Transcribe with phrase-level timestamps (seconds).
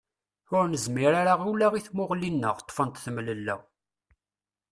[0.57, 3.55] Ur nezmir ara ula i tmuɣli-nneɣ, ṭṭfent temlella.